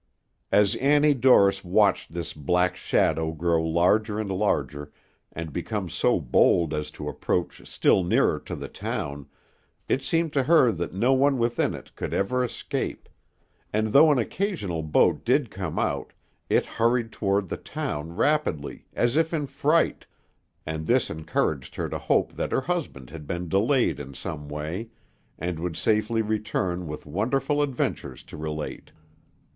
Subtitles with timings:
[0.51, 4.91] As Annie Dorris watched this black shadow grow larger and larger,
[5.31, 9.27] and become so bold as to approach still nearer to the town,
[9.87, 13.09] it seemed to her that no one within it could ever escape;
[13.71, 16.13] and though an occasional boat did come out,
[16.49, 20.07] it hurried toward the town rapidly, as if in fright,
[20.65, 24.89] and this encouraged her to hope that her husband had been delayed in some way,
[25.37, 28.91] and would safely return with wonderful adventures to relate.